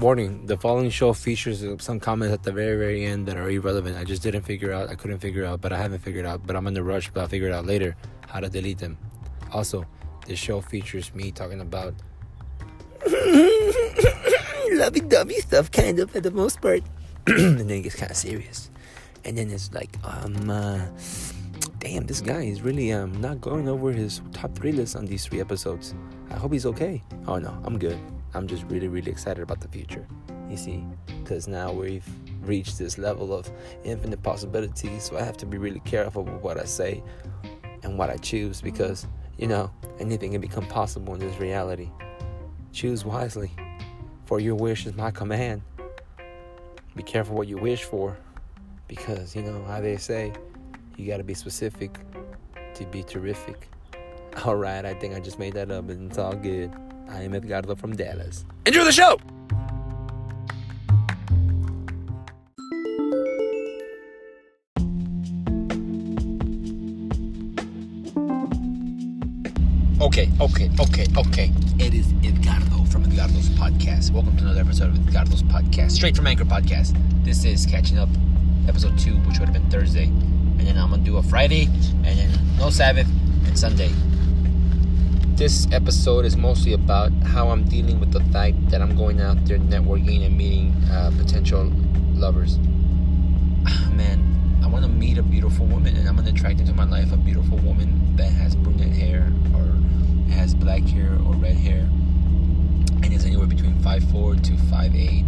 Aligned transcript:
Warning: 0.00 0.44
The 0.44 0.58
following 0.58 0.90
show 0.90 1.14
features 1.14 1.64
some 1.78 1.98
comments 2.00 2.34
at 2.34 2.42
the 2.42 2.52
very, 2.52 2.76
very 2.76 3.06
end 3.06 3.24
that 3.28 3.38
are 3.38 3.48
irrelevant. 3.48 3.96
I 3.96 4.04
just 4.04 4.22
didn't 4.22 4.42
figure 4.42 4.70
out. 4.70 4.90
I 4.90 4.94
couldn't 4.94 5.20
figure 5.20 5.46
out, 5.46 5.62
but 5.62 5.72
I 5.72 5.78
haven't 5.78 6.00
figured 6.00 6.26
out. 6.26 6.46
But 6.46 6.54
I'm 6.54 6.66
in 6.66 6.74
the 6.74 6.82
rush. 6.82 7.10
But 7.10 7.22
I'll 7.22 7.28
figure 7.28 7.48
it 7.48 7.54
out 7.54 7.64
later 7.64 7.96
how 8.28 8.40
to 8.40 8.50
delete 8.50 8.76
them. 8.76 8.98
Also, 9.52 9.86
this 10.26 10.38
show 10.38 10.60
features 10.60 11.14
me 11.14 11.32
talking 11.32 11.62
about 11.62 11.94
lovey-dovey 14.72 15.40
stuff, 15.40 15.70
kind 15.70 15.98
of, 15.98 16.10
for 16.10 16.20
the 16.20 16.30
most 16.30 16.60
part. 16.60 16.82
and 17.26 17.60
then 17.60 17.70
it 17.70 17.82
gets 17.82 17.96
kind 17.96 18.10
of 18.10 18.18
serious. 18.18 18.70
And 19.24 19.38
then 19.38 19.50
it's 19.50 19.72
like, 19.72 19.96
um, 20.04 20.50
uh, 20.50 20.84
damn, 21.78 22.06
this 22.06 22.20
guy 22.20 22.42
is 22.42 22.60
really 22.60 22.92
um 22.92 23.18
not 23.20 23.40
going 23.40 23.66
over 23.66 23.92
his 23.92 24.20
top 24.32 24.54
three 24.54 24.72
list 24.72 24.94
on 24.94 25.06
these 25.06 25.24
three 25.24 25.40
episodes. 25.40 25.94
I 26.30 26.34
hope 26.34 26.52
he's 26.52 26.66
okay. 26.66 27.02
Oh 27.26 27.38
no, 27.38 27.56
I'm 27.64 27.78
good. 27.78 27.98
I'm 28.36 28.46
just 28.46 28.64
really, 28.64 28.88
really 28.88 29.10
excited 29.10 29.42
about 29.42 29.60
the 29.60 29.68
future. 29.68 30.06
You 30.48 30.56
see, 30.56 30.84
because 31.22 31.48
now 31.48 31.72
we've 31.72 32.06
reached 32.42 32.78
this 32.78 32.98
level 32.98 33.32
of 33.32 33.50
infinite 33.82 34.22
possibilities, 34.22 35.04
so 35.04 35.16
I 35.16 35.22
have 35.22 35.36
to 35.38 35.46
be 35.46 35.58
really 35.58 35.80
careful 35.80 36.22
with 36.22 36.42
what 36.42 36.60
I 36.60 36.64
say 36.64 37.02
and 37.82 37.98
what 37.98 38.10
I 38.10 38.16
choose 38.16 38.60
because, 38.60 39.06
you 39.38 39.46
know, 39.46 39.70
anything 39.98 40.32
can 40.32 40.40
become 40.40 40.66
possible 40.66 41.14
in 41.14 41.20
this 41.20 41.40
reality. 41.40 41.90
Choose 42.72 43.04
wisely, 43.04 43.50
for 44.26 44.38
your 44.38 44.54
wish 44.54 44.86
is 44.86 44.94
my 44.94 45.10
command. 45.10 45.62
Be 46.94 47.02
careful 47.02 47.36
what 47.36 47.48
you 47.48 47.56
wish 47.56 47.84
for 47.84 48.16
because, 48.86 49.34
you 49.34 49.42
know, 49.42 49.64
how 49.64 49.80
they 49.80 49.96
say, 49.96 50.32
you 50.96 51.06
got 51.06 51.16
to 51.16 51.24
be 51.24 51.34
specific 51.34 51.98
to 52.74 52.84
be 52.86 53.02
terrific. 53.02 53.68
All 54.44 54.56
right, 54.56 54.84
I 54.84 54.94
think 54.94 55.14
I 55.14 55.20
just 55.20 55.38
made 55.38 55.54
that 55.54 55.70
up, 55.70 55.88
and 55.88 56.10
it's 56.10 56.18
all 56.18 56.34
good. 56.34 56.70
I 57.08 57.22
am 57.22 57.34
Edgardo 57.34 57.74
from 57.74 57.96
Dallas. 57.96 58.44
Enjoy 58.64 58.84
the 58.84 58.92
show! 58.92 59.18
Okay, 70.00 70.30
okay, 70.40 70.70
okay, 70.80 71.06
okay. 71.16 71.52
It 71.78 71.94
is 71.94 72.12
Edgardo 72.24 72.84
from 72.90 73.04
Edgardo's 73.04 73.48
podcast. 73.50 74.10
Welcome 74.12 74.36
to 74.36 74.44
another 74.44 74.60
episode 74.60 74.90
of 74.90 75.06
Edgardo's 75.06 75.42
podcast, 75.42 75.92
straight 75.92 76.16
from 76.16 76.26
Anchor 76.26 76.44
Podcast. 76.44 76.96
This 77.24 77.44
is 77.44 77.66
catching 77.66 77.98
up, 77.98 78.08
episode 78.68 78.98
two, 78.98 79.16
which 79.20 79.38
would 79.38 79.48
have 79.48 79.52
been 79.52 79.70
Thursday, 79.70 80.04
and 80.04 80.60
then 80.60 80.76
I'm 80.76 80.90
gonna 80.90 81.02
do 81.02 81.16
a 81.16 81.22
Friday, 81.22 81.64
and 81.64 82.04
then 82.18 82.30
no 82.58 82.70
Sabbath 82.70 83.08
and 83.46 83.58
Sunday. 83.58 83.90
This 85.36 85.68
episode 85.70 86.24
is 86.24 86.34
mostly 86.34 86.72
about 86.72 87.12
how 87.22 87.50
I'm 87.50 87.64
dealing 87.64 88.00
with 88.00 88.10
the 88.10 88.24
fact 88.32 88.70
that 88.70 88.80
I'm 88.80 88.96
going 88.96 89.20
out 89.20 89.36
there 89.44 89.58
networking 89.58 90.24
and 90.24 90.34
meeting 90.34 90.72
uh, 90.90 91.12
potential 91.18 91.70
lovers. 92.14 92.56
Man, 93.92 94.60
I 94.64 94.66
want 94.66 94.86
to 94.86 94.90
meet 94.90 95.18
a 95.18 95.22
beautiful 95.22 95.66
woman, 95.66 95.94
and 95.94 96.08
I'm 96.08 96.16
gonna 96.16 96.30
attract 96.30 96.60
into 96.60 96.72
my 96.72 96.84
life 96.84 97.12
a 97.12 97.18
beautiful 97.18 97.58
woman 97.58 98.16
that 98.16 98.32
has 98.32 98.56
brunette 98.56 98.96
hair 98.96 99.30
or 99.54 99.76
has 100.32 100.54
black 100.54 100.84
hair 100.84 101.12
or 101.26 101.34
red 101.34 101.56
hair 101.56 101.86
and 103.02 103.12
is 103.12 103.26
anywhere 103.26 103.46
between 103.46 103.74
5'4 103.80 104.42
to 104.42 104.52
5'8 104.52 105.24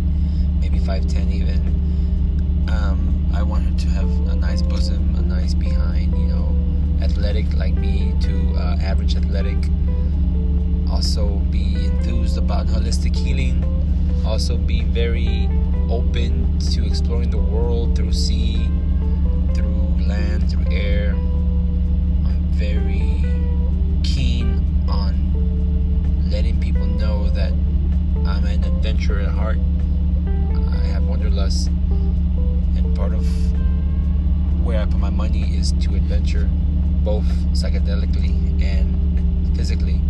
maybe 0.60 0.78
5'10 0.78 1.30
even 1.30 2.66
um, 2.72 3.30
i 3.34 3.42
want 3.42 3.62
her 3.64 3.78
to 3.78 3.88
have 3.88 4.08
a 4.28 4.34
nice 4.34 4.62
bosom 4.62 5.14
a 5.16 5.22
nice 5.22 5.54
behind 5.54 6.16
you 6.16 6.26
know 6.26 7.04
athletic 7.04 7.52
like 7.54 7.74
me 7.74 8.14
to 8.20 8.54
uh, 8.56 8.76
average 8.80 9.14
athletic 9.14 9.58
also 10.98 11.36
be 11.52 11.76
enthused 11.76 12.38
about 12.38 12.66
holistic 12.66 13.14
healing 13.14 13.62
also 14.26 14.56
be 14.56 14.82
very 14.82 15.48
open 15.88 16.58
to 16.58 16.84
exploring 16.84 17.30
the 17.30 17.38
world 17.38 17.94
through 17.94 18.12
sea 18.12 18.66
through 19.54 19.96
land 20.08 20.50
through 20.50 20.64
air 20.72 21.10
i'm 22.26 22.42
very 22.50 23.22
keen 24.02 24.60
on 24.88 25.14
letting 26.32 26.58
people 26.60 26.84
know 26.84 27.30
that 27.30 27.52
I'm 28.26 28.44
an 28.44 28.64
adventurer 28.64 29.20
at 29.20 29.28
heart. 29.28 29.58
I 30.26 30.84
have 30.88 31.04
wanderlust, 31.04 31.68
and 31.68 32.96
part 32.96 33.12
of 33.14 33.24
where 34.64 34.82
I 34.82 34.86
put 34.86 34.98
my 34.98 35.10
money 35.10 35.56
is 35.56 35.70
to 35.70 35.94
adventure, 35.94 36.50
both 37.04 37.24
psychedelically 37.54 38.60
and 38.60 39.56
physically. 39.56 40.00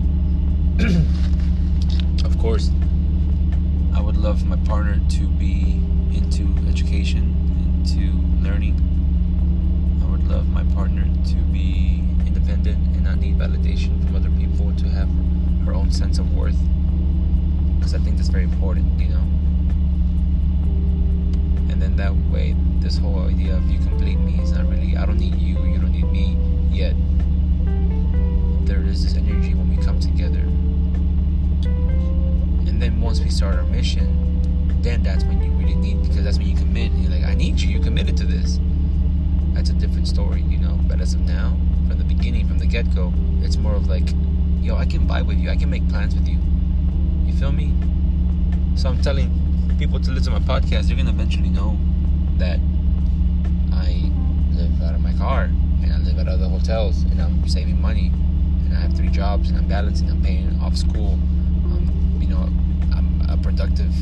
of 2.25 2.39
course, 2.39 2.71
I 3.93 4.01
would 4.01 4.17
love 4.17 4.47
my 4.47 4.55
partner 4.59 5.01
to 5.11 5.27
be 5.27 5.83
into 6.15 6.55
education, 6.69 7.35
into 7.75 8.13
learning. 8.47 8.77
I 10.03 10.09
would 10.09 10.29
love 10.29 10.49
my 10.49 10.63
partner 10.75 11.03
to 11.03 11.35
be 11.53 12.05
independent 12.25 12.79
and 12.95 13.03
not 13.03 13.19
need 13.19 13.39
validation 13.39 14.07
from 14.07 14.15
other 14.15 14.31
people 14.31 14.73
to 14.77 14.89
have 14.89 15.09
her 15.67 15.75
own 15.75 15.91
sense 15.91 16.19
of 16.19 16.33
worth 16.33 16.59
because 17.79 17.93
I 17.93 17.99
think 17.99 18.17
that's 18.17 18.29
very 18.29 18.45
important 18.45 19.01
you 19.01 19.09
know? 19.09 19.27
And 21.73 21.83
then 21.83 21.97
that 21.97 22.15
way 22.31 22.55
this 22.79 22.99
whole 22.99 23.27
idea 23.27 23.57
of 23.57 23.69
you 23.69 23.79
complete 23.81 24.21
me 24.21 24.41
is 24.41 24.53
not 24.53 24.69
really 24.69 24.97
I 24.97 25.05
don't 25.07 25.19
need 25.19 25.35
you 25.35 25.61
you 25.65 25.79
don't 25.79 25.91
need 25.91 26.11
me 26.13 26.39
yet. 26.71 26.95
There 28.65 28.83
is 28.83 29.03
this 29.03 29.17
energy 29.17 29.55
when 29.55 29.77
we 29.77 29.83
come 29.83 29.99
together 29.99 30.45
and 32.79 32.83
then 32.83 33.01
once 33.01 33.21
we 33.21 33.29
start 33.29 33.57
our 33.57 33.65
mission 33.65 34.07
then 34.83 35.03
that's 35.03 35.25
when 35.25 35.43
you 35.43 35.51
really 35.53 35.75
need 35.75 36.01
because 36.03 36.23
that's 36.23 36.39
when 36.39 36.47
you 36.47 36.57
commit 36.57 36.93
you're 36.93 37.11
like 37.11 37.25
I 37.25 37.35
need 37.35 37.61
you 37.61 37.71
you 37.71 37.81
committed 37.81 38.17
to 38.19 38.25
this 38.25 38.61
that's 39.53 39.71
a 39.71 39.75
different 39.75 40.07
story 40.07 40.43
you 40.43 40.59
know 40.59 40.79
but 40.87 41.01
as 41.01 41.15
of 41.15 41.21
now 41.21 41.57
from 41.89 41.99
the 41.99 42.05
beginning, 42.05 42.47
from 42.47 42.59
the 42.59 42.67
get 42.67 42.95
go, 42.95 43.13
it's 43.41 43.57
more 43.57 43.75
of 43.75 43.89
like, 43.89 44.09
yo, 44.61 44.77
I 44.77 44.85
can 44.85 45.07
buy 45.07 45.23
with 45.23 45.39
you, 45.39 45.51
I 45.51 45.57
can 45.57 45.71
make 45.71 45.89
plans 45.89 46.15
with 46.15 46.29
you. 46.29 46.39
You 47.25 47.33
feel 47.33 47.51
me? 47.51 47.73
So 48.77 48.91
I'm 48.91 49.01
telling 49.01 49.31
people 49.79 49.99
to 50.01 50.11
listen 50.11 50.35
to 50.35 50.39
my 50.39 50.61
podcast, 50.61 50.89
they're 50.89 50.97
gonna 50.97 51.11
eventually 51.11 51.49
know 51.49 51.79
that 52.37 52.61
I 53.73 54.11
live 54.53 54.83
out 54.83 54.95
of 54.95 55.01
my 55.01 55.15
car 55.15 55.45
and 55.45 55.93
I 55.93 55.99
live 55.99 56.19
out 56.19 56.29
of 56.29 56.41
the 56.41 56.49
hotels 56.49 57.03
and 57.03 57.23
I'm 57.23 57.49
saving 57.49 57.81
money 57.81 58.09
and 58.67 58.77
I 58.77 58.81
have 58.81 58.95
three 58.95 59.09
jobs 59.09 59.49
and 59.49 59.59
I'm 59.59 59.67
balancing, 59.67 60.11
I'm 60.11 60.23
paying 60.23 60.61
off 60.61 60.77
school. 60.77 61.15
Um, 61.15 62.19
you 62.21 62.29
know, 62.29 62.49
a 63.29 63.37
productive, 63.37 63.95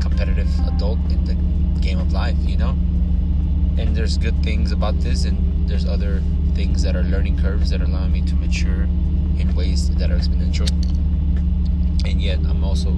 competitive 0.00 0.48
adult 0.66 0.98
in 1.10 1.24
the 1.24 1.34
game 1.80 1.98
of 1.98 2.12
life, 2.12 2.36
you 2.40 2.56
know? 2.56 2.70
And 3.78 3.96
there's 3.96 4.18
good 4.18 4.42
things 4.42 4.72
about 4.72 5.00
this 5.00 5.24
and 5.24 5.68
there's 5.68 5.86
other 5.86 6.22
things 6.54 6.82
that 6.82 6.96
are 6.96 7.02
learning 7.02 7.38
curves 7.38 7.70
that 7.70 7.80
are 7.80 7.84
allowing 7.84 8.12
me 8.12 8.22
to 8.22 8.34
mature 8.34 8.82
in 9.38 9.54
ways 9.54 9.88
that 9.96 10.10
are 10.10 10.16
exponential. 10.16 10.68
And 12.04 12.20
yet, 12.20 12.38
I'm 12.40 12.64
also 12.64 12.90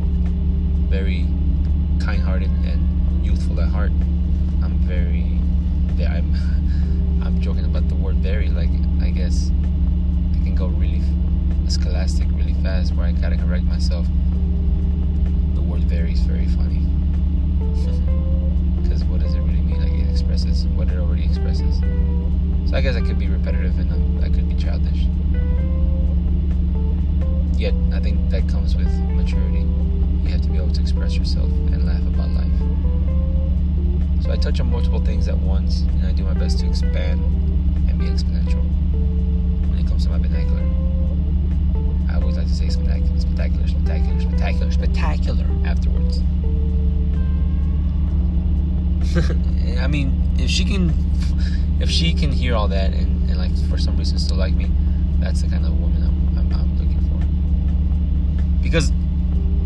very 0.88 1.27
kind-hearted 2.00 2.50
and 2.50 3.25
youthful 3.25 3.61
at 3.61 3.69
heart. 3.69 3.93
I'm 4.62 4.78
very, 4.81 5.38
I'm, 6.05 6.34
I'm 7.22 7.41
joking 7.41 7.65
about 7.65 7.88
the 7.88 7.94
word 7.94 8.16
"very." 8.16 8.49
Like, 8.49 8.71
I 9.00 9.11
guess 9.11 9.50
I 9.50 10.44
can 10.44 10.55
go 10.55 10.66
really 10.66 11.03
scholastic 11.69 12.28
really 12.32 12.55
fast, 12.62 12.94
where 12.94 13.06
I 13.06 13.12
gotta 13.12 13.37
correct 13.37 13.65
myself. 13.65 14.06
The 15.92 15.98
"very" 15.98 16.14
very 16.14 16.47
funny. 16.47 16.80
Because 18.82 19.04
what 19.04 19.20
does 19.20 19.34
it 19.34 19.41
really 19.41 19.60
mean? 19.60 19.78
Like, 19.78 19.92
it 19.92 20.10
expresses 20.10 20.66
what 20.69 20.88
it 20.88 20.98
already 20.98 21.25
expresses. 21.25 21.80
So 22.70 22.76
I 22.76 22.80
guess 22.80 22.97
I 22.97 23.03
could 23.03 23.19
be 23.19 23.28
repetitive 23.28 23.78
and 23.78 23.92
um, 23.92 24.19
I 24.25 24.31
could 24.31 24.49
be 24.49 24.55
childish. 24.55 25.05
Yet 27.61 27.75
I 27.93 28.00
think 28.00 28.31
that 28.31 28.49
comes 28.49 28.75
with 28.75 28.88
maturity. 29.11 29.67
You 30.25 30.31
have 30.31 30.40
to 30.40 30.49
be 30.49 30.56
able 30.56 30.72
to 30.72 30.81
express 30.81 31.14
yourself 31.14 31.50
and 31.50 31.84
laugh 31.84 32.00
about 32.00 32.31
life. 32.31 34.25
So 34.25 34.32
I 34.32 34.37
touch 34.37 34.61
on 34.61 34.70
multiple 34.70 35.05
things 35.05 35.28
at 35.28 35.37
once 35.37 35.82
and 35.82 36.06
I 36.06 36.12
do 36.12 36.25
my 36.25 36.32
best 36.32 36.58
to 36.61 36.67
expand 36.67 37.20
and 37.87 37.99
be 37.99 38.06
exponential 38.06 38.64
when 39.69 39.78
it 39.78 39.87
comes 39.87 40.05
to 40.06 40.11
my 40.11 40.17
vernacular. 40.17 40.92
I 42.12 42.20
always 42.20 42.37
like 42.37 42.47
to 42.47 42.55
say 42.55 42.69
spectacular, 42.69 43.19
spectacular, 43.19 43.67
spectacular, 43.67 44.20
spectacular, 44.20 44.70
spectacular 44.70 45.47
afterwards. 45.64 46.20
I 49.81 49.87
mean, 49.88 50.37
if 50.38 50.50
she 50.50 50.64
can 50.64 50.93
if 51.81 51.91
she 51.91 52.14
can 52.14 52.31
hear 52.31 52.55
all 52.55 52.69
that 52.69 52.93
and, 52.93 53.29
and 53.29 53.38
like 53.38 53.50
for 53.69 53.79
some 53.79 53.97
reason 53.97 54.19
still 54.19 54.37
like 54.37 54.55
me, 54.55 54.70
that's 55.19 55.43
the 55.43 55.49
kind 55.49 55.64
of 55.64 55.79
woman 55.81 56.03
I'm, 56.03 56.38
I'm, 56.38 56.53
I'm, 56.53 56.79
looking 56.79 57.00
for. 57.11 58.62
Because 58.62 58.91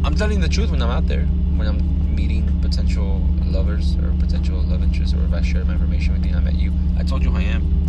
I'm 0.04 0.14
telling 0.14 0.40
the 0.40 0.48
truth 0.48 0.70
when 0.70 0.80
I'm 0.80 0.90
out 0.90 1.06
there, 1.06 1.24
when 1.56 1.66
I'm 1.66 2.14
meeting 2.14 2.58
potential 2.62 3.20
lovers 3.44 3.96
or 3.96 4.14
potential 4.18 4.58
love 4.62 4.82
interests, 4.82 5.14
or 5.14 5.22
if 5.24 5.32
I 5.32 5.42
share 5.42 5.64
my 5.64 5.74
information 5.74 6.14
with 6.14 6.24
you 6.24 6.30
and 6.30 6.38
I 6.38 6.50
met 6.52 6.54
you, 6.54 6.72
I 6.98 7.02
told 7.02 7.22
you 7.22 7.30
who 7.30 7.36
I 7.36 7.42
am. 7.42 7.85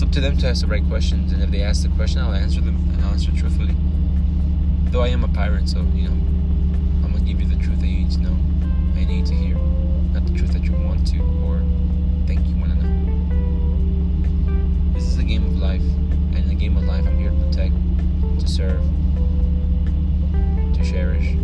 It's 0.00 0.06
up 0.06 0.12
to 0.12 0.20
them 0.22 0.38
to 0.38 0.48
ask 0.48 0.62
the 0.62 0.66
right 0.66 0.82
questions, 0.88 1.30
and 1.30 1.42
if 1.42 1.50
they 1.50 1.60
ask 1.60 1.82
the 1.82 1.90
question, 1.90 2.22
I'll 2.22 2.32
answer 2.32 2.62
them 2.62 2.76
and 2.94 3.04
I'll 3.04 3.12
answer 3.12 3.32
truthfully. 3.32 3.76
Though 4.84 5.02
I 5.02 5.08
am 5.08 5.24
a 5.24 5.28
pirate, 5.28 5.68
so 5.68 5.82
you 5.94 6.08
know, 6.08 6.16
I'm 7.04 7.12
gonna 7.12 7.22
give 7.22 7.38
you 7.38 7.46
the 7.46 7.62
truth 7.62 7.80
that 7.80 7.86
you 7.86 7.98
need 8.06 8.10
to 8.12 8.20
know 8.20 8.34
you 8.96 9.04
need 9.04 9.26
to 9.26 9.34
hear, 9.34 9.56
not 9.56 10.24
the 10.24 10.32
truth 10.32 10.54
that 10.54 10.64
you 10.64 10.72
want 10.72 11.06
to 11.08 11.20
or 11.44 11.58
think 12.26 12.48
you 12.48 12.56
want 12.56 12.80
to 12.80 12.86
know. 12.86 12.94
This 14.94 15.04
is 15.04 15.18
a 15.18 15.22
game 15.22 15.44
of 15.44 15.58
life, 15.58 15.82
and 15.82 16.38
in 16.38 16.48
the 16.48 16.54
game 16.54 16.78
of 16.78 16.84
life, 16.84 17.04
I'm 17.06 17.18
here 17.18 17.28
to 17.28 17.36
protect, 17.36 17.74
to 18.40 18.48
serve, 18.48 18.82
to 20.76 20.82
cherish, 20.82 21.36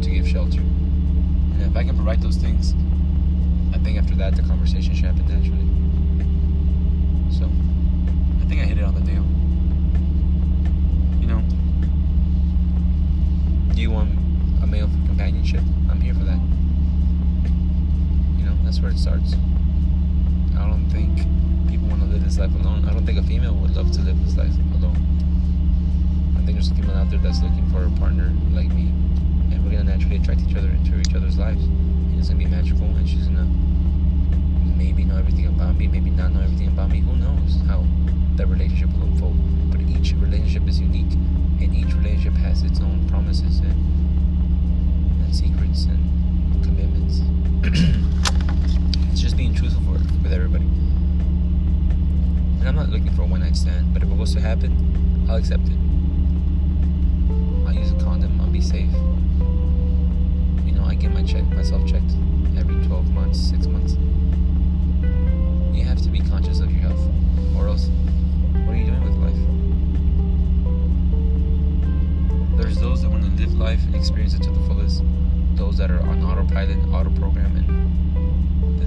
to 0.00 0.10
give 0.10 0.26
shelter. 0.26 0.60
And 0.60 1.60
if 1.60 1.76
I 1.76 1.84
can 1.84 1.94
provide 1.94 2.22
those 2.22 2.38
things, 2.38 2.72
I 3.74 3.78
think 3.84 3.98
after 3.98 4.14
that 4.14 4.34
the 4.34 4.40
conversation 4.44 4.94
should 4.94 5.04
happen 5.04 5.26
naturally. 5.28 5.85
I 8.46 8.48
think 8.48 8.60
I 8.60 8.64
hit 8.64 8.78
it 8.78 8.84
on 8.84 8.94
the 8.94 9.00
nail. 9.00 9.24
You 11.20 11.26
know, 11.26 11.42
do 13.74 13.82
you 13.82 13.90
want 13.90 14.12
a 14.62 14.66
male 14.68 14.86
for 14.86 15.06
companionship? 15.08 15.62
I'm 15.90 16.00
here 16.00 16.14
for 16.14 16.22
that. 16.22 16.38
You 18.38 18.46
know, 18.46 18.56
that's 18.62 18.78
where 18.80 18.92
it 18.92 18.98
starts. 18.98 19.34
I 20.54 20.64
don't 20.64 20.88
think 20.90 21.26
people 21.68 21.88
want 21.88 22.02
to 22.02 22.06
live 22.06 22.22
this 22.22 22.38
life 22.38 22.54
alone. 22.54 22.84
I 22.88 22.92
don't 22.92 23.04
think 23.04 23.18
a 23.18 23.24
female 23.24 23.56
would 23.56 23.74
love 23.74 23.90
to 23.90 24.00
live 24.02 24.24
this 24.24 24.36
life 24.36 24.54
alone. 24.78 24.96
I 26.38 26.46
think 26.46 26.54
there's 26.56 26.70
a 26.70 26.74
female 26.76 26.94
out 26.94 27.10
there 27.10 27.18
that's 27.18 27.42
looking 27.42 27.68
for 27.72 27.84
a 27.84 27.90
partner 27.98 28.32
like 28.52 28.68
me, 28.70 28.92
and 29.50 29.64
we're 29.64 29.72
gonna 29.72 29.90
naturally 29.90 30.18
attract 30.18 30.42
each 30.48 30.54
other 30.54 30.70
into 30.70 31.00
each 31.00 31.16
other's 31.16 31.36
lives, 31.36 31.64
and 31.64 32.16
it's 32.16 32.28
gonna 32.28 32.38
be 32.38 32.46
magical, 32.46 32.86
and 32.86 33.08
she's 33.08 33.26
gonna 33.26 33.50
maybe 34.78 35.02
know 35.02 35.16
everything 35.16 35.46
about 35.46 35.74
me, 35.74 35.88
maybe 35.88 36.10
not 36.10 36.30
know 36.30 36.42
everything 36.42 36.68
about 36.68 36.90
me. 36.90 37.00
Who 37.00 37.16
knows 37.16 37.58
how 37.66 37.84
that 38.36 38.46
relationship 38.46 38.92
will 38.94 39.04
unfold? 39.04 39.70
But 39.70 39.80
each 39.80 40.12
relationship 40.14 40.68
is 40.68 40.80
unique, 40.80 41.12
and 41.60 41.74
each 41.74 41.94
relationship 41.94 42.34
has 42.34 42.62
its 42.62 42.80
own 42.80 43.08
promises 43.08 43.60
and 43.60 43.72
and 45.24 45.34
secrets 45.34 45.84
and 45.84 46.62
commitments. 46.62 47.22
it's 49.12 49.20
just 49.20 49.36
being 49.36 49.54
truthful 49.54 49.82
for, 49.82 49.92
with 49.92 50.32
everybody. 50.32 50.64
And 52.60 52.68
I'm 52.68 52.76
not 52.76 52.88
looking 52.88 53.12
for 53.14 53.22
a 53.22 53.26
one 53.26 53.40
night 53.40 53.56
stand, 53.56 53.92
but 53.92 54.02
if 54.02 54.10
it 54.10 54.16
was 54.16 54.34
to 54.34 54.40
happen, 54.40 55.26
I'll 55.28 55.36
accept 55.36 55.68
it. 55.68 55.85
Program, 77.26 77.56
and 77.56 77.66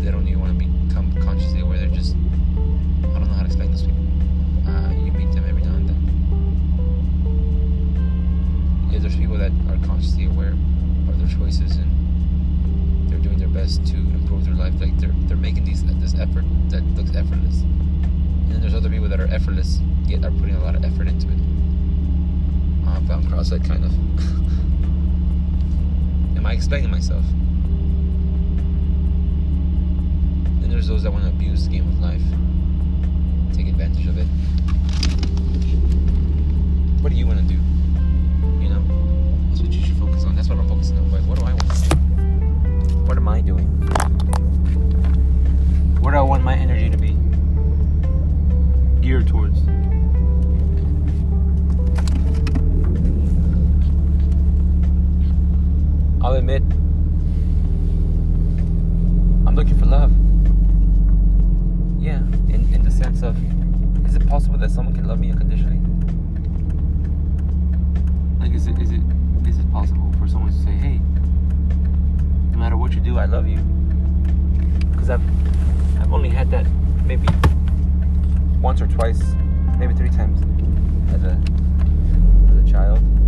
they 0.05 0.11
don't 0.11 0.25
even 0.27 0.39
want 0.39 0.57
to 0.57 0.65
become 0.65 1.11
consciously 1.23 1.59
aware. 1.59 1.77
They're 1.77 1.89
just, 1.89 2.15
I 2.15 3.19
don't 3.19 3.27
know 3.27 3.33
how 3.33 3.41
to 3.41 3.47
explain 3.47 3.71
those 3.71 3.83
people. 3.83 3.99
Uh, 4.65 4.93
you 4.93 5.11
meet 5.11 5.33
them 5.33 5.43
every 5.43 5.61
now 5.61 5.75
and 5.75 5.89
then. 5.89 5.99
Yeah, 8.91 8.99
there's 8.99 9.17
people 9.17 9.37
that 9.37 9.51
are 9.67 9.77
consciously 9.85 10.23
aware 10.25 10.55
of 11.09 11.19
their 11.19 11.27
choices 11.37 11.75
and 11.75 11.91
they're 13.11 13.19
doing 13.19 13.39
their 13.39 13.49
best 13.49 13.85
to 13.87 13.97
improve 13.97 14.45
their 14.45 14.55
life. 14.55 14.79
Like 14.79 14.97
they're 14.99 15.13
they're 15.27 15.35
making 15.35 15.65
these 15.65 15.83
this 15.83 16.13
effort 16.15 16.45
that 16.69 16.81
looks 16.95 17.13
effortless. 17.15 17.61
And 17.61 18.51
then 18.53 18.61
there's 18.61 18.73
other 18.73 18.89
people 18.89 19.09
that 19.09 19.19
are 19.19 19.27
effortless 19.27 19.79
yet 20.05 20.23
are 20.23 20.31
putting 20.31 20.55
a 20.55 20.63
lot 20.63 20.75
of 20.75 20.85
effort 20.85 21.07
into 21.07 21.27
it. 21.27 21.39
Uh, 22.87 22.91
I 22.97 23.01
found 23.05 23.27
cross-eyed 23.27 23.65
kind 23.65 23.83
of. 23.83 23.91
Am 26.37 26.45
I 26.45 26.53
explaining 26.53 26.89
myself? 26.89 27.25
Then 30.61 30.68
there's 30.79 30.87
those 30.87 31.03
that 31.03 31.11
want 31.11 31.25
to 31.25 31.29
abuse 31.29 31.67
the 31.67 31.71
game 31.75 31.85
of 31.89 31.99
life, 31.99 32.21
take 33.53 33.67
advantage 33.67 34.07
of 34.07 34.17
it. 34.17 34.23
What 37.03 37.09
do 37.09 37.17
you 37.17 37.27
want 37.27 37.39
to 37.39 37.45
do? 37.45 37.59
You 38.63 38.69
know, 38.69 38.81
that's 39.49 39.59
what 39.59 39.73
you 39.73 39.85
should 39.85 39.97
focus 39.97 40.23
on. 40.23 40.37
That's 40.37 40.47
what 40.47 40.57
I'm 40.57 40.69
focusing 40.69 40.97
on. 40.97 41.11
Like, 41.11 41.23
what 41.23 41.37
do 41.37 41.43
I 41.43 41.48
love 65.09 65.19
me 65.19 65.31
unconditionally? 65.31 65.79
Like, 68.39 68.55
is 68.55 68.67
it 68.67 68.77
is 68.79 68.91
it 68.91 69.01
is 69.47 69.57
it 69.57 69.71
possible 69.71 70.13
for 70.19 70.27
someone 70.27 70.51
to 70.51 70.57
say, 70.59 70.69
hey, 70.69 70.99
no 72.51 72.59
matter 72.59 72.77
what 72.77 72.93
you 72.93 72.99
do, 72.99 73.17
I 73.17 73.25
love 73.25 73.47
you? 73.47 73.57
Because 74.91 75.09
I've 75.09 75.23
I've 75.99 76.13
only 76.13 76.29
had 76.29 76.51
that 76.51 76.67
maybe 77.05 77.27
once 78.61 78.83
or 78.83 78.87
twice, 78.87 79.23
maybe 79.79 79.95
three 79.95 80.11
times 80.11 80.43
as 81.11 81.23
a 81.23 81.41
as 82.51 82.69
a 82.69 82.71
child. 82.71 83.18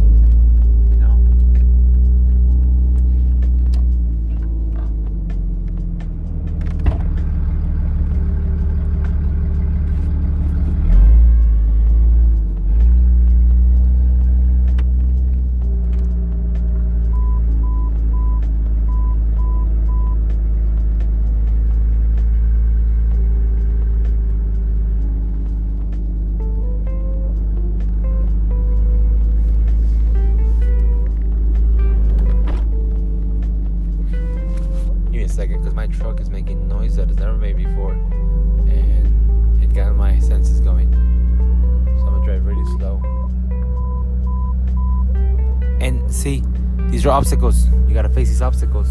Obstacles. 47.32 47.68
You 47.88 47.94
gotta 47.94 48.10
face 48.10 48.28
these 48.28 48.42
obstacles. 48.42 48.90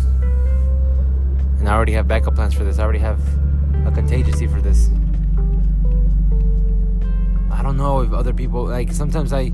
And 1.59 1.69
I 1.69 1.75
already 1.75 1.93
have 1.93 2.09
backup 2.09 2.37
plans 2.37 2.55
for 2.55 2.65
this. 2.65 2.79
I 2.79 2.85
already 2.85 2.99
have 3.01 3.21
a 3.87 3.91
contingency 3.91 4.47
for 4.47 4.63
this. 4.63 4.89
I 7.51 7.63
don't 7.63 7.77
know 7.77 8.01
if 8.01 8.15
other 8.15 8.33
people 8.33 8.65
like. 8.65 8.93
Sometimes 8.93 9.35
I, 9.35 9.53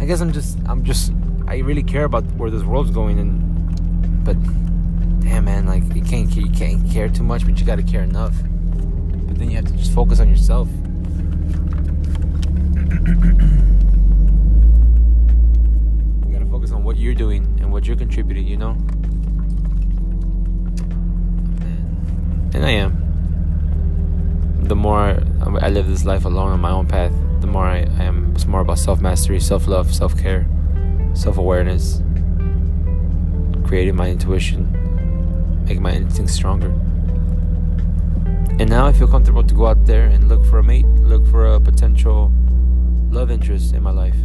I 0.00 0.06
guess 0.06 0.22
I'm 0.22 0.32
just, 0.32 0.56
I'm 0.66 0.82
just, 0.84 1.12
I 1.46 1.58
really 1.58 1.82
care 1.82 2.04
about 2.04 2.24
where 2.36 2.50
this 2.50 2.62
world's 2.62 2.90
going, 2.90 3.18
and 3.18 4.24
but 4.24 4.38
damn 5.20 5.44
man 5.44 5.66
like 5.66 5.82
you 5.94 6.02
can't 6.02 6.34
you 6.34 6.48
can't 6.48 6.90
care 6.90 7.08
too 7.08 7.22
much 7.22 7.44
but 7.44 7.60
you 7.60 7.66
gotta 7.66 7.82
care 7.82 8.02
enough 8.02 8.34
but 9.26 9.38
then 9.38 9.50
you 9.50 9.56
have 9.56 9.64
to 9.64 9.72
just 9.72 9.92
focus 9.92 10.18
on 10.18 10.28
yourself 10.28 10.68
you 16.26 16.32
gotta 16.32 16.46
focus 16.50 16.72
on 16.72 16.82
what 16.84 16.96
you're 16.96 17.14
doing 17.14 17.51
and 17.62 17.72
what 17.72 17.86
you're 17.86 17.96
contributing 17.96 18.46
you 18.46 18.56
know 18.56 18.76
and 22.54 22.66
i 22.66 22.70
am 22.70 22.98
the 24.64 24.76
more 24.76 25.18
i 25.62 25.68
live 25.68 25.88
this 25.88 26.04
life 26.04 26.24
alone 26.24 26.52
on 26.52 26.60
my 26.60 26.70
own 26.70 26.86
path 26.86 27.12
the 27.40 27.46
more 27.46 27.64
i, 27.64 27.78
I 27.78 28.04
am 28.04 28.32
it's 28.34 28.46
more 28.46 28.60
about 28.60 28.78
self-mastery 28.78 29.40
self-love 29.40 29.94
self-care 29.94 30.46
self-awareness 31.14 32.02
creating 33.64 33.96
my 33.96 34.10
intuition 34.10 34.82
making 35.64 35.82
my 35.82 35.92
instincts 35.92 36.34
stronger. 36.34 36.68
And 38.58 38.68
now 38.68 38.86
I 38.86 38.92
feel 38.92 39.08
comfortable 39.08 39.44
to 39.44 39.54
go 39.54 39.66
out 39.66 39.86
there 39.86 40.06
and 40.06 40.28
look 40.28 40.44
for 40.44 40.58
a 40.58 40.62
mate, 40.62 40.86
look 40.86 41.26
for 41.28 41.46
a 41.46 41.60
potential 41.60 42.32
love 43.10 43.30
interest 43.30 43.74
in 43.74 43.82
my 43.82 43.90
life. 43.90 44.16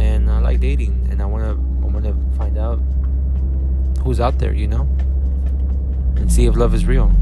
And 0.00 0.30
I 0.30 0.38
like 0.40 0.60
dating, 0.60 1.08
and 1.10 1.20
I 1.20 1.26
wanna, 1.26 1.52
I 1.52 1.86
wanna 1.92 2.16
find 2.38 2.56
out 2.56 2.80
who's 4.02 4.18
out 4.18 4.38
there, 4.38 4.54
you 4.54 4.66
know, 4.66 4.88
and 6.16 6.32
see 6.32 6.46
if 6.46 6.56
love 6.56 6.74
is 6.74 6.86
real. 6.86 7.12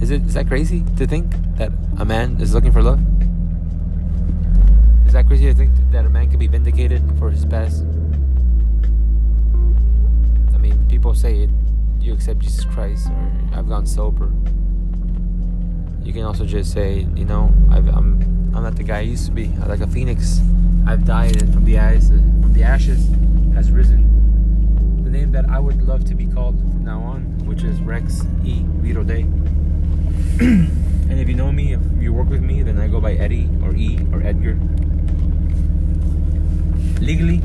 Is 0.00 0.12
it? 0.12 0.22
Is 0.22 0.34
that 0.34 0.46
crazy 0.46 0.84
to 0.96 1.06
think 1.06 1.34
that 1.56 1.72
a 1.98 2.04
man 2.04 2.40
is 2.40 2.54
looking 2.54 2.70
for 2.70 2.80
love? 2.80 3.00
Is 5.04 5.14
that 5.14 5.26
crazy 5.26 5.46
to 5.46 5.54
think 5.54 5.72
that 5.90 6.06
a 6.06 6.10
man 6.10 6.30
can 6.30 6.38
be 6.38 6.46
vindicated 6.46 7.02
for 7.18 7.28
his 7.28 7.44
past? 7.44 7.82
I 10.54 10.58
mean, 10.58 10.86
people 10.88 11.12
say 11.14 11.40
it. 11.40 11.50
You 12.00 12.14
accept 12.14 12.38
Jesus 12.38 12.64
Christ, 12.64 13.08
or 13.08 13.32
I've 13.52 13.68
gone 13.68 13.86
sober. 13.86 14.30
You 16.04 16.12
can 16.12 16.22
also 16.22 16.46
just 16.46 16.72
say, 16.72 17.06
you 17.16 17.24
know, 17.24 17.52
i 17.70 17.78
am 17.78 17.88
I'm, 17.88 18.54
I'm 18.54 18.62
not 18.62 18.76
the 18.76 18.84
guy 18.84 18.98
I 18.98 19.00
used 19.02 19.26
to 19.26 19.32
be. 19.32 19.44
I'm 19.44 19.68
like 19.68 19.80
a 19.80 19.86
phoenix. 19.86 20.40
I've 20.86 21.04
died, 21.04 21.40
and 21.40 21.52
from 21.52 21.64
the 21.64 21.78
eyes, 21.78 22.08
from 22.08 22.52
the 22.52 22.64
ashes, 22.64 23.08
has 23.54 23.70
risen. 23.70 25.02
The 25.04 25.10
name 25.10 25.30
that 25.32 25.48
I 25.48 25.58
would 25.58 25.82
love 25.82 26.04
to 26.06 26.14
be 26.14 26.26
called 26.26 26.58
from 26.58 26.84
now 26.84 27.00
on, 27.00 27.22
which 27.46 27.62
is 27.62 27.80
Rex 27.80 28.24
E. 28.44 28.62
Vito 28.82 29.02
Day. 29.12 29.22
and 30.40 31.20
if 31.20 31.28
you 31.28 31.34
know 31.34 31.52
me, 31.52 31.74
if 31.74 31.80
you 32.00 32.12
work 32.12 32.28
with 32.28 32.42
me, 32.42 32.62
then 32.62 32.78
I 32.78 32.88
go 32.88 33.00
by 33.00 33.12
Eddie 33.14 33.48
or 33.62 33.74
E 33.74 33.98
or 34.12 34.22
Edgar. 34.22 34.58
Legally, 37.00 37.40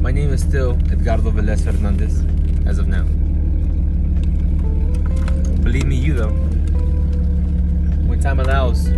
my 0.00 0.10
name 0.10 0.32
is 0.32 0.40
still 0.40 0.72
Edgardo 0.90 1.30
Velez 1.30 1.62
Fernandez 1.62 2.24
as 2.66 2.78
of 2.78 2.88
now. 2.88 3.04
Believe 5.62 5.86
me, 5.86 5.96
you 5.96 6.14
though, 6.14 6.32
when 8.08 8.18
time 8.18 8.40
allows, 8.40 8.88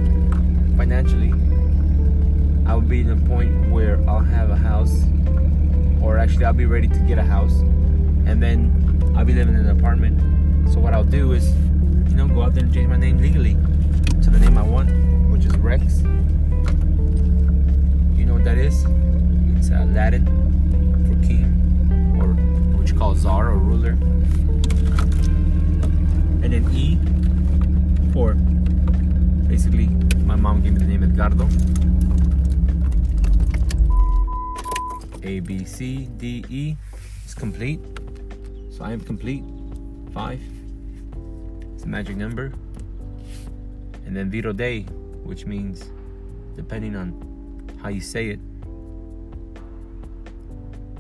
financially, 0.77 1.33
I 2.67 2.75
will 2.75 2.81
be 2.81 3.01
in 3.01 3.11
a 3.11 3.17
point 3.29 3.71
where 3.71 3.99
I'll 4.09 4.21
have 4.21 4.51
a 4.51 4.57
house, 4.57 5.05
or 6.01 6.19
actually, 6.19 6.45
I'll 6.45 6.53
be 6.53 6.67
ready 6.67 6.89
to 6.89 6.99
get 7.01 7.19
a 7.19 7.23
house, 7.23 7.53
and 8.27 8.43
then 8.43 9.13
I'll 9.17 9.25
be 9.25 9.35
living 9.35 9.55
in 9.55 9.67
an 9.67 9.79
apartment. 9.79 10.21
So, 10.73 10.79
what 10.79 10.95
I'll 10.95 11.05
do 11.05 11.33
is, 11.33 11.53
you 12.09 12.15
know, 12.15 12.29
go 12.29 12.43
out 12.43 12.55
there 12.55 12.65
and 12.65 12.73
change 12.73 12.89
my 12.89 12.97
name 12.97 13.19
legally 13.19 13.55
to 14.23 14.31
the 14.31 14.39
name 14.39 14.57
I 14.57 14.63
want, 14.63 14.91
which 15.31 15.45
is 15.45 15.57
Rex. 15.57 16.03
You 18.17 18.27
know 18.27 18.35
what 18.35 18.45
that 18.45 18.59
is? 18.59 18.85
It's 19.57 19.71
uh, 19.71 19.85
Latin 19.93 20.25
for 21.07 21.27
king, 21.27 21.45
or 22.21 22.29
what 22.79 22.89
you 22.89 22.97
call 22.97 23.15
czar 23.15 23.51
or 23.51 23.59
ruler. 23.59 23.97
And 26.43 26.53
then 26.53 26.69
E 26.73 26.99
for 28.13 28.35
basically 29.49 29.89
my 30.25 30.37
mom 30.37 30.63
gave 30.63 30.73
me 30.75 30.79
the 30.79 30.87
name 30.87 31.03
Edgardo. 31.03 31.49
A 35.25 35.41
B 35.41 35.65
C 35.65 36.09
D 36.17 36.45
E 36.49 36.77
is 37.25 37.35
complete. 37.35 37.81
So 38.71 38.85
I 38.85 38.93
am 38.93 39.01
complete. 39.01 39.45
Five. 40.13 40.41
It's 41.75 41.85
a 41.85 41.89
magic 41.89 42.17
number. 42.17 42.53
And 44.07 44.17
then 44.17 44.31
Viro 44.31 44.53
Dei, 44.53 44.83
which 45.25 45.47
means 45.47 45.91
depending 46.57 46.97
on 46.97 47.15
how 47.83 47.89
you 47.89 48.01
say 48.01 48.29
it, 48.29 48.41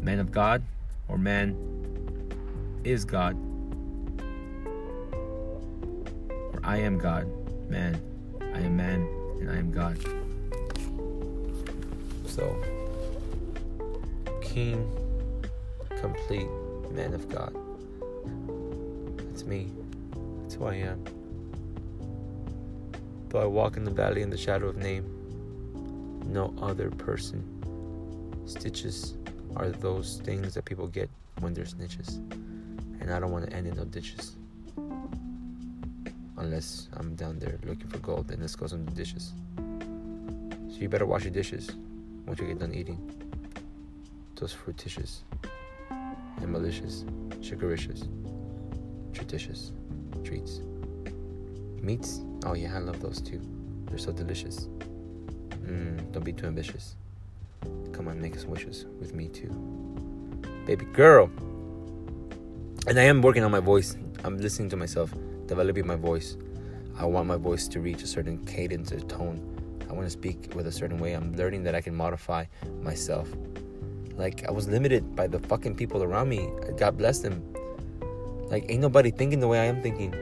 man 0.00 0.18
of 0.18 0.32
God 0.32 0.62
or 1.08 1.18
man 1.18 1.56
is 2.84 3.04
God. 3.04 3.36
Or 6.52 6.60
I 6.64 6.78
am 6.78 6.98
God, 6.98 7.26
man. 7.68 8.00
I 8.40 8.60
am 8.60 8.76
man 8.76 9.06
and 9.40 9.50
I 9.50 9.56
am 9.56 9.70
God. 9.70 9.98
So, 12.26 12.56
King, 14.52 14.86
complete 15.98 16.46
man 16.90 17.14
of 17.14 17.26
God. 17.30 17.56
That's 19.30 19.44
me. 19.44 19.70
That's 20.42 20.56
who 20.56 20.66
I 20.66 20.74
am. 20.74 21.02
Though 23.30 23.40
I 23.40 23.46
walk 23.46 23.78
in 23.78 23.84
the 23.84 23.90
valley 23.90 24.20
in 24.20 24.28
the 24.28 24.36
shadow 24.36 24.66
of 24.68 24.76
name, 24.76 25.06
no 26.26 26.54
other 26.60 26.90
person. 26.90 27.42
Stitches 28.44 29.14
are 29.56 29.70
those 29.70 30.20
things 30.22 30.52
that 30.52 30.66
people 30.66 30.86
get 30.86 31.08
when 31.40 31.54
they're 31.54 31.64
snitches. 31.64 32.16
And 33.00 33.10
I 33.10 33.20
don't 33.20 33.30
want 33.32 33.48
to 33.48 33.56
end 33.56 33.68
in 33.68 33.76
no 33.76 33.86
ditches. 33.86 34.36
Unless 36.36 36.88
I'm 36.92 37.14
down 37.14 37.38
there 37.38 37.58
looking 37.64 37.88
for 37.88 38.00
gold 38.00 38.30
and 38.30 38.42
this 38.42 38.54
goes 38.54 38.74
in 38.74 38.84
the 38.84 38.92
dishes. 38.92 39.32
So 39.56 40.76
you 40.78 40.90
better 40.90 41.06
wash 41.06 41.22
your 41.22 41.32
dishes 41.32 41.70
once 42.26 42.38
you 42.38 42.48
get 42.48 42.58
done 42.58 42.74
eating. 42.74 43.31
Those 44.42 44.56
fruititious 44.56 45.20
and 46.40 46.50
malicious, 46.50 47.04
sugaricious, 47.40 48.08
traditious 49.12 49.70
treats. 50.24 50.62
Meats? 51.80 52.22
Oh 52.44 52.54
yeah, 52.54 52.74
I 52.74 52.80
love 52.80 53.00
those 53.00 53.20
too. 53.20 53.40
They're 53.86 53.98
so 53.98 54.10
delicious. 54.10 54.66
Mmm, 55.64 56.10
don't 56.10 56.24
be 56.24 56.32
too 56.32 56.46
ambitious. 56.46 56.96
Come 57.92 58.08
on, 58.08 58.20
make 58.20 58.34
some 58.34 58.50
wishes 58.50 58.86
with 58.98 59.14
me 59.14 59.28
too. 59.28 59.50
Baby 60.66 60.86
girl. 60.86 61.30
And 62.88 62.98
I 62.98 63.04
am 63.04 63.22
working 63.22 63.44
on 63.44 63.52
my 63.52 63.60
voice. 63.60 63.96
I'm 64.24 64.38
listening 64.38 64.70
to 64.70 64.76
myself, 64.76 65.14
developing 65.46 65.86
my 65.86 65.94
voice. 65.94 66.36
I 66.98 67.04
want 67.04 67.28
my 67.28 67.36
voice 67.36 67.68
to 67.68 67.78
reach 67.78 68.02
a 68.02 68.08
certain 68.08 68.44
cadence 68.44 68.90
or 68.90 68.98
tone. 69.02 69.38
I 69.88 69.92
want 69.92 70.06
to 70.06 70.10
speak 70.10 70.50
with 70.56 70.66
a 70.66 70.72
certain 70.72 70.98
way. 70.98 71.12
I'm 71.12 71.32
learning 71.36 71.62
that 71.62 71.76
I 71.76 71.80
can 71.80 71.94
modify 71.94 72.46
myself. 72.80 73.28
Like, 74.16 74.46
I 74.46 74.50
was 74.50 74.68
limited 74.68 75.16
by 75.16 75.26
the 75.26 75.38
fucking 75.38 75.76
people 75.76 76.02
around 76.02 76.28
me. 76.28 76.50
God 76.76 76.96
bless 76.98 77.20
them. 77.20 77.42
Like, 78.50 78.66
ain't 78.68 78.80
nobody 78.80 79.10
thinking 79.10 79.40
the 79.40 79.48
way 79.48 79.60
I 79.60 79.64
am 79.64 79.82
thinking. 79.82 80.14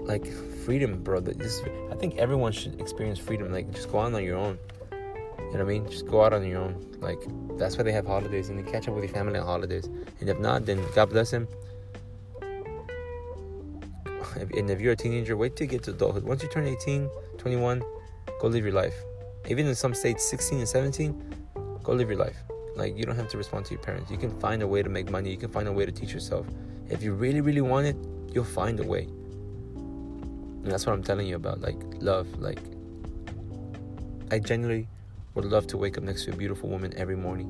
Like, 0.00 0.26
freedom, 0.64 1.02
bro. 1.02 1.18
I 1.18 1.94
think 1.96 2.16
everyone 2.16 2.52
should 2.52 2.80
experience 2.80 3.18
freedom. 3.18 3.50
Like, 3.52 3.70
just 3.72 3.90
go 3.90 3.98
on 3.98 4.14
on 4.14 4.22
your 4.22 4.36
own. 4.36 4.58
You 5.48 5.54
know 5.54 5.64
what 5.64 5.70
I 5.72 5.78
mean? 5.78 5.90
Just 5.90 6.06
go 6.06 6.22
out 6.22 6.34
on 6.34 6.46
your 6.46 6.60
own. 6.60 6.88
Like 7.00 7.18
that's 7.56 7.78
why 7.78 7.82
they 7.82 7.92
have 7.92 8.06
holidays 8.06 8.50
and 8.50 8.58
they 8.58 8.70
catch 8.70 8.86
up 8.86 8.94
with 8.94 9.04
your 9.04 9.12
family 9.12 9.38
on 9.38 9.46
holidays. 9.46 9.86
And 10.20 10.28
if 10.28 10.38
not, 10.38 10.66
then 10.66 10.84
God 10.94 11.08
bless 11.08 11.30
him. 11.30 11.48
And 14.36 14.70
if 14.70 14.78
you're 14.80 14.92
a 14.92 14.96
teenager, 14.96 15.38
wait 15.38 15.56
till 15.56 15.64
you 15.64 15.70
get 15.70 15.84
to 15.84 15.90
adulthood. 15.92 16.24
Once 16.24 16.42
you 16.42 16.50
turn 16.50 16.66
18, 16.66 17.08
21, 17.38 17.82
go 18.40 18.48
live 18.48 18.62
your 18.62 18.74
life. 18.74 18.94
Even 19.48 19.66
in 19.66 19.74
some 19.74 19.94
states, 19.94 20.22
16 20.28 20.58
and 20.58 20.68
17, 20.68 21.34
go 21.88 21.94
live 21.94 22.10
your 22.10 22.18
life. 22.18 22.36
Like 22.76 22.96
you 22.98 23.04
don't 23.04 23.16
have 23.16 23.28
to 23.30 23.38
respond 23.38 23.64
to 23.66 23.74
your 23.74 23.82
parents. 23.82 24.10
You 24.10 24.18
can 24.18 24.38
find 24.38 24.62
a 24.62 24.66
way 24.66 24.82
to 24.82 24.90
make 24.90 25.10
money. 25.10 25.30
You 25.30 25.38
can 25.38 25.50
find 25.50 25.66
a 25.66 25.72
way 25.72 25.86
to 25.86 25.92
teach 25.92 26.12
yourself. 26.12 26.46
If 26.90 27.02
you 27.02 27.14
really, 27.14 27.40
really 27.40 27.62
want 27.62 27.86
it, 27.86 27.96
you'll 28.32 28.44
find 28.44 28.78
a 28.78 28.86
way. 28.86 29.04
And 29.04 30.66
that's 30.66 30.84
what 30.84 30.92
I'm 30.92 31.02
telling 31.02 31.26
you 31.26 31.36
about. 31.36 31.62
Like 31.62 31.80
love. 32.00 32.28
Like 32.38 32.60
I 34.30 34.38
genuinely 34.38 34.86
would 35.34 35.46
love 35.46 35.66
to 35.68 35.78
wake 35.78 35.96
up 35.96 36.04
next 36.04 36.24
to 36.26 36.32
a 36.32 36.36
beautiful 36.36 36.68
woman 36.68 36.92
every 36.94 37.16
morning. 37.16 37.48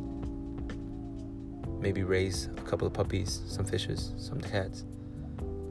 Maybe 1.81 2.05
raise 2.05 2.49
a 2.57 2.63
couple 2.63 2.87
of 2.87 2.93
puppies, 2.93 3.43
some 3.49 3.65
fishes, 3.65 4.13
some 4.19 4.41
cats. 4.41 4.85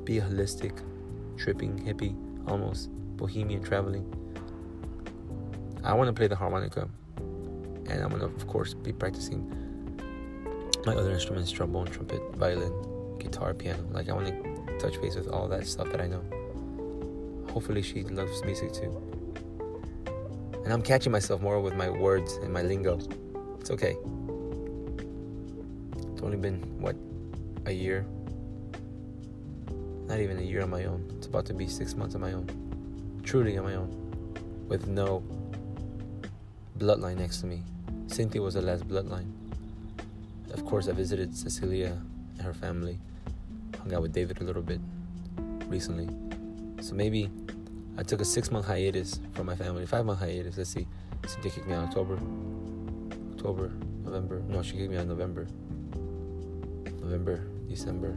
Be 0.03 0.17
a 0.19 0.21
holistic, 0.21 0.81
tripping, 1.37 1.79
hippie, 1.85 2.15
almost 2.49 2.89
bohemian 3.15 3.63
traveling. 3.63 4.05
I 5.83 5.93
want 5.93 6.09
to 6.09 6.13
play 6.13 6.27
the 6.27 6.35
harmonica, 6.35 6.89
and 7.89 8.03
I'm 8.03 8.09
gonna, 8.09 8.25
of 8.25 8.47
course, 8.47 8.73
be 8.73 8.91
practicing 8.91 9.45
my 10.85 10.93
other 10.95 11.11
instruments 11.11 11.51
trombone, 11.51 11.87
trumpet, 11.87 12.21
violin, 12.35 12.73
guitar, 13.19 13.53
piano. 13.53 13.83
Like, 13.91 14.09
I 14.09 14.13
want 14.13 14.27
to 14.27 14.77
touch 14.79 15.01
base 15.01 15.15
with 15.15 15.27
all 15.27 15.47
that 15.49 15.67
stuff 15.67 15.91
that 15.91 16.01
I 16.01 16.07
know. 16.07 16.23
Hopefully, 17.51 17.81
she 17.81 18.03
loves 18.03 18.43
music 18.43 18.73
too. 18.73 18.95
And 20.63 20.73
I'm 20.73 20.81
catching 20.81 21.11
myself 21.11 21.41
more 21.41 21.59
with 21.59 21.75
my 21.75 21.89
words 21.89 22.35
and 22.37 22.51
my 22.51 22.61
lingo. 22.61 22.99
It's 23.59 23.71
okay. 23.71 23.95
It's 26.11 26.21
only 26.21 26.37
been, 26.37 26.61
what, 26.79 26.95
a 27.65 27.71
year? 27.71 28.05
Not 30.07 30.19
even 30.19 30.39
a 30.39 30.41
year 30.41 30.61
on 30.61 30.69
my 30.69 30.85
own. 30.85 31.05
It's 31.17 31.27
about 31.27 31.45
to 31.47 31.53
be 31.53 31.67
six 31.67 31.95
months 31.95 32.15
on 32.15 32.21
my 32.21 32.33
own. 32.33 32.47
Truly 33.23 33.57
on 33.57 33.65
my 33.65 33.75
own. 33.75 33.89
With 34.67 34.87
no 34.87 35.23
bloodline 36.77 37.17
next 37.17 37.41
to 37.41 37.45
me. 37.45 37.63
Cynthia 38.07 38.41
was 38.41 38.55
the 38.55 38.61
last 38.61 38.87
bloodline. 38.87 39.31
Of 40.53 40.65
course, 40.65 40.87
I 40.87 40.93
visited 40.93 41.35
Cecilia 41.35 41.97
and 42.37 42.41
her 42.41 42.53
family. 42.53 42.99
Hung 43.79 43.93
out 43.93 44.01
with 44.01 44.13
David 44.13 44.41
a 44.41 44.43
little 44.43 44.61
bit 44.61 44.79
recently. 45.67 46.07
So 46.81 46.95
maybe 46.95 47.29
I 47.97 48.03
took 48.03 48.21
a 48.21 48.25
six 48.25 48.51
month 48.51 48.65
hiatus 48.65 49.19
from 49.33 49.45
my 49.45 49.55
family, 49.55 49.85
five 49.85 50.05
month 50.05 50.19
hiatus. 50.19 50.57
Let's 50.57 50.69
see. 50.69 50.87
Cynthia 51.25 51.51
kicked 51.51 51.67
me 51.67 51.73
out 51.73 51.85
October, 51.85 52.17
October, 53.33 53.71
November. 54.03 54.41
No, 54.47 54.61
she 54.61 54.77
kicked 54.77 54.91
me 54.91 54.97
out 54.97 55.07
November. 55.07 55.47
November, 57.01 57.47
December, 57.69 58.15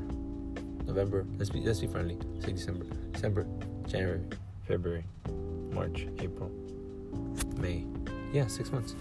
November. 0.87 1.27
Let's 1.39 1.51
be 1.51 1.61
let's 1.61 1.81
be 1.81 1.87
friendly. 1.87 2.19
Say 2.41 2.53
December, 2.53 2.85
December, 3.13 3.47
January, 3.87 4.23
February, 4.67 5.05
March, 5.73 6.07
April, 6.19 6.51
May. 7.57 7.85
Yeah, 8.33 8.47
six 8.47 8.71
months. 8.71 8.95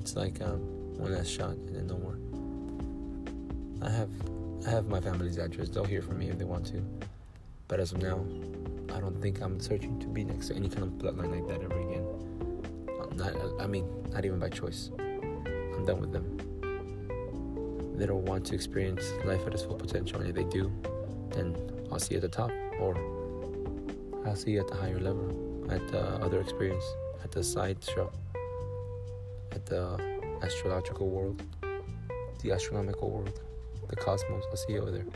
It's 0.00 0.16
like 0.16 0.40
um, 0.40 0.60
one 0.96 1.12
last 1.12 1.28
shot 1.28 1.50
and 1.50 1.76
then 1.76 1.86
no 1.86 1.98
more. 1.98 2.16
I 3.86 3.90
have 3.90 4.08
I 4.66 4.70
have 4.70 4.86
my 4.86 4.98
family's 4.98 5.36
address. 5.36 5.68
They'll 5.68 5.84
hear 5.84 6.00
from 6.00 6.18
me 6.18 6.30
if 6.30 6.38
they 6.38 6.44
want 6.44 6.64
to. 6.68 6.82
But 7.68 7.80
as 7.80 7.92
of 7.92 7.98
now, 7.98 8.24
I 8.94 8.98
don't 8.98 9.20
think 9.20 9.42
I'm 9.42 9.60
searching 9.60 9.98
to 10.00 10.06
be 10.06 10.24
next 10.24 10.48
to 10.48 10.56
any 10.56 10.70
kind 10.70 10.84
of 10.84 10.90
bloodline 10.92 11.30
like 11.30 11.46
that 11.48 11.62
ever 11.62 11.78
again. 11.78 12.06
Not, 13.14 13.34
I 13.60 13.66
mean, 13.66 13.86
not 14.10 14.24
even 14.24 14.38
by 14.38 14.48
choice. 14.48 14.90
I'm 14.98 15.84
done 15.84 16.00
with 16.00 16.12
them. 16.12 16.38
They 17.96 18.06
don't 18.06 18.24
want 18.24 18.46
to 18.46 18.54
experience 18.54 19.04
life 19.26 19.46
at 19.46 19.52
its 19.52 19.64
full 19.64 19.76
potential, 19.76 20.20
and 20.20 20.30
if 20.30 20.34
they 20.34 20.44
do, 20.44 20.72
then 21.30 21.54
I'll 21.92 21.98
see 21.98 22.14
you 22.14 22.18
at 22.18 22.22
the 22.22 22.28
top, 22.28 22.50
or 22.80 22.96
I'll 24.26 24.34
see 24.34 24.52
you 24.52 24.60
at 24.60 24.68
the 24.68 24.76
higher 24.76 24.98
level, 24.98 25.28
at 25.70 25.86
the 25.88 26.00
other 26.24 26.40
experience, 26.40 26.84
at 27.22 27.30
the 27.30 27.44
side 27.44 27.84
show, 27.84 28.10
at 29.52 29.66
the 29.66 29.98
astrological 30.42 31.08
world, 31.08 31.42
the 32.42 32.52
astronomical 32.52 33.10
world, 33.10 33.40
the 33.88 33.96
cosmos. 33.96 34.44
I'll 34.50 34.56
see 34.56 34.74
you 34.74 34.82
over 34.82 34.90
there. 34.90 35.06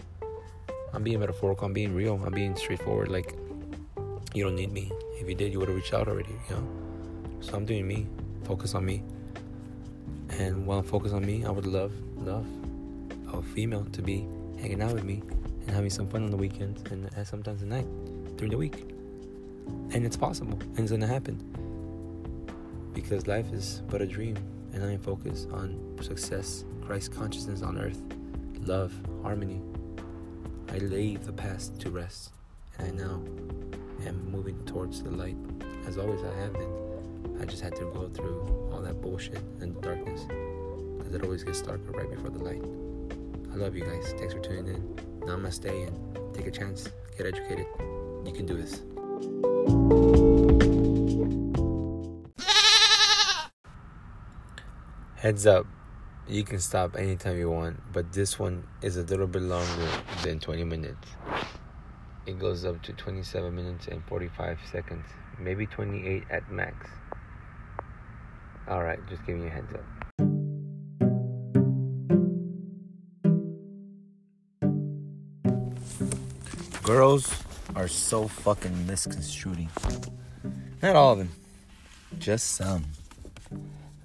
I'm 0.92 1.02
being 1.02 1.20
metaphorical. 1.20 1.66
I'm 1.66 1.72
being 1.72 1.94
real. 1.94 2.20
I'm 2.24 2.32
being 2.32 2.54
straightforward. 2.56 3.08
Like, 3.08 3.34
you 4.32 4.44
don't 4.44 4.56
need 4.56 4.72
me. 4.72 4.92
If 5.20 5.28
you 5.28 5.34
did, 5.34 5.52
you 5.52 5.58
would 5.58 5.68
have 5.68 5.76
reached 5.76 5.94
out 5.94 6.08
already, 6.08 6.36
you 6.48 6.56
know? 6.56 6.68
So 7.40 7.54
I'm 7.54 7.64
doing 7.64 7.86
me. 7.86 8.06
Focus 8.44 8.74
on 8.74 8.84
me. 8.84 9.02
And 10.38 10.66
while 10.66 10.78
I'm 10.78 10.84
focused 10.84 11.14
on 11.14 11.24
me, 11.24 11.44
I 11.44 11.50
would 11.50 11.66
love, 11.66 11.92
love 12.16 12.46
a 13.32 13.42
female 13.42 13.84
to 13.92 14.02
be 14.02 14.26
hanging 14.60 14.82
out 14.82 14.92
with 14.92 15.04
me 15.04 15.22
and 15.66 15.70
having 15.70 15.90
some 15.90 16.06
fun 16.06 16.24
on 16.24 16.30
the 16.30 16.36
weekends 16.36 16.82
and 16.90 17.08
sometimes 17.26 17.62
at 17.62 17.68
night 17.68 17.86
during 18.36 18.50
the 18.50 18.56
week. 18.56 18.90
And 19.92 20.04
it's 20.04 20.16
possible 20.16 20.58
and 20.60 20.80
it's 20.80 20.90
gonna 20.90 21.06
happen. 21.06 21.53
Because 22.94 23.26
life 23.26 23.52
is 23.52 23.82
but 23.90 24.00
a 24.00 24.06
dream 24.06 24.36
and 24.72 24.84
I 24.84 24.92
am 24.92 24.98
focused 24.98 25.50
on 25.50 25.98
success, 26.00 26.64
Christ 26.86 27.12
consciousness 27.12 27.62
on 27.62 27.78
earth, 27.78 28.00
love, 28.60 28.92
harmony. 29.22 29.60
I 30.72 30.78
leave 30.78 31.26
the 31.26 31.32
past 31.32 31.80
to 31.80 31.90
rest 31.90 32.30
and 32.78 33.00
I 33.00 33.04
now 33.04 33.20
am 34.06 34.30
moving 34.30 34.64
towards 34.64 35.02
the 35.02 35.10
light 35.10 35.36
as 35.86 35.98
always 35.98 36.20
I 36.22 36.34
have 36.40 36.52
been. 36.54 37.38
I 37.40 37.44
just 37.44 37.62
had 37.62 37.74
to 37.76 37.84
go 37.84 38.08
through 38.08 38.70
all 38.72 38.80
that 38.80 39.00
bullshit 39.00 39.42
and 39.60 39.80
darkness 39.82 40.24
because 40.98 41.14
it 41.14 41.22
always 41.22 41.44
gets 41.44 41.62
darker 41.62 41.90
right 41.90 42.10
before 42.10 42.30
the 42.30 42.42
light. 42.42 42.62
I 43.52 43.56
love 43.56 43.76
you 43.76 43.84
guys. 43.84 44.14
Thanks 44.18 44.34
for 44.34 44.40
tuning 44.40 44.68
in. 44.68 44.82
Namaste 45.20 45.88
and 45.88 46.34
take 46.34 46.46
a 46.46 46.50
chance. 46.50 46.88
Get 47.16 47.26
educated. 47.26 47.66
You 48.24 48.32
can 48.34 48.46
do 48.46 48.56
this. 48.56 50.03
Heads 55.24 55.46
up, 55.46 55.66
you 56.28 56.44
can 56.44 56.60
stop 56.60 56.96
anytime 56.96 57.38
you 57.38 57.48
want, 57.48 57.80
but 57.94 58.12
this 58.12 58.38
one 58.38 58.62
is 58.82 58.98
a 58.98 59.04
little 59.04 59.26
bit 59.26 59.40
longer 59.40 59.88
than 60.22 60.38
20 60.38 60.64
minutes. 60.64 61.08
It 62.26 62.38
goes 62.38 62.66
up 62.66 62.82
to 62.82 62.92
27 62.92 63.56
minutes 63.56 63.88
and 63.88 64.04
45 64.04 64.58
seconds, 64.70 65.06
maybe 65.38 65.64
28 65.64 66.24
at 66.28 66.52
max. 66.52 66.90
Alright, 68.68 68.98
just 69.08 69.24
giving 69.24 69.40
you 69.40 69.48
a 69.48 69.50
heads 69.50 69.72
up. 69.72 69.86
Girls 76.82 77.34
are 77.74 77.88
so 77.88 78.28
fucking 78.28 78.86
misconstruing. 78.86 79.70
Not 80.82 80.96
all 80.96 81.12
of 81.12 81.18
them, 81.18 81.30
just 82.18 82.56
some. 82.56 82.84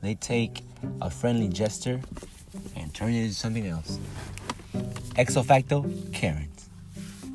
They 0.02 0.16
take 0.16 0.62
a 1.02 1.10
friendly 1.10 1.50
gesture 1.50 2.00
and 2.78 2.94
turn 2.94 3.14
it 3.14 3.22
into 3.22 3.34
something 3.34 3.68
else. 3.68 4.00
Exo 5.16 5.44
facto, 5.44 5.86
Karens. 6.14 6.70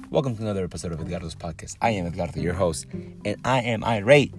Welcome 0.09 0.35
to 0.37 0.43
another 0.43 0.65
episode 0.65 0.93
of 0.93 1.01
Edgardo's 1.01 1.35
podcast. 1.35 1.77
I 1.83 1.91
am 1.91 2.07
Edgardo, 2.07 2.41
your 2.41 2.55
host, 2.55 2.87
and 2.93 3.37
I 3.45 3.61
am 3.61 3.85
irate 3.85 4.33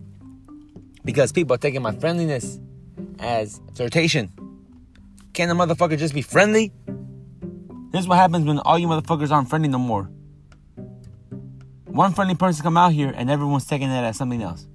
because 1.04 1.32
people 1.32 1.54
are 1.54 1.60
taking 1.60 1.84
my 1.84 1.92
friendliness 1.92 2.60
as 3.20 3.62
flirtation. 3.76 4.32
Can 5.34 5.52
a 5.52 5.56
motherfucker 5.56 5.98
just 5.98 6.16
be 6.16 6.24
friendly? 6.24 6.72
This 7.92 8.02
is 8.02 8.08
what 8.08 8.18
happens 8.18 8.48
when 8.48 8.58
all 8.58 8.80
you 8.80 8.88
motherfuckers 8.88 9.30
aren't 9.30 9.50
friendly 9.52 9.70
no 9.70 9.78
more. 9.78 10.10
One 11.86 12.12
friendly 12.14 12.36
person 12.36 12.64
come 12.64 12.76
out 12.76 12.92
here 12.92 13.14
and 13.16 13.30
everyone's 13.30 13.68
taking 13.68 13.90
that 13.90 14.04
as 14.04 14.18
something 14.18 14.42
else. 14.42 14.66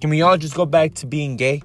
Can 0.00 0.08
we 0.08 0.22
all 0.22 0.38
just 0.38 0.54
go 0.54 0.66
back 0.66 0.94
to 0.94 1.06
being 1.06 1.36
gay? 1.36 1.62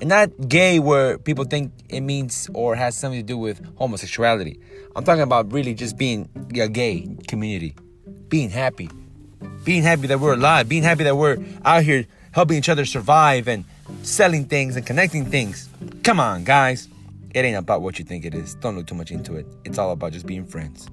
And 0.00 0.10
not 0.10 0.48
gay 0.48 0.78
where 0.78 1.18
people 1.18 1.44
think 1.44 1.72
it 1.88 2.00
means 2.00 2.50
or 2.52 2.76
has 2.76 2.96
something 2.96 3.20
to 3.20 3.26
do 3.26 3.38
with 3.38 3.64
homosexuality. 3.76 4.60
I'm 4.94 5.04
talking 5.04 5.22
about 5.22 5.52
really 5.52 5.74
just 5.74 5.96
being 5.96 6.28
a 6.54 6.68
gay 6.68 7.08
community. 7.28 7.74
Being 8.28 8.50
happy. 8.50 8.90
Being 9.64 9.82
happy 9.82 10.06
that 10.08 10.20
we're 10.20 10.34
alive. 10.34 10.68
Being 10.68 10.82
happy 10.82 11.04
that 11.04 11.16
we're 11.16 11.38
out 11.64 11.82
here 11.82 12.06
helping 12.32 12.58
each 12.58 12.68
other 12.68 12.84
survive 12.84 13.48
and 13.48 13.64
selling 14.02 14.44
things 14.44 14.76
and 14.76 14.86
connecting 14.86 15.24
things. 15.24 15.68
Come 16.02 16.20
on, 16.20 16.44
guys. 16.44 16.88
It 17.34 17.44
ain't 17.44 17.56
about 17.56 17.82
what 17.82 17.98
you 17.98 18.04
think 18.04 18.24
it 18.24 18.34
is. 18.34 18.54
Don't 18.56 18.76
look 18.76 18.86
too 18.86 18.94
much 18.94 19.10
into 19.10 19.36
it. 19.36 19.46
It's 19.64 19.78
all 19.78 19.92
about 19.92 20.12
just 20.12 20.26
being 20.26 20.44
friends. 20.44 20.88